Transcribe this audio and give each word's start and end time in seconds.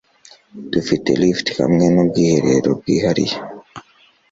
Dufite 0.71 1.09
lift 1.21 1.47
hamwe 1.59 1.85
n'ubwiherero 1.93 2.69
bwihariye. 2.79 3.35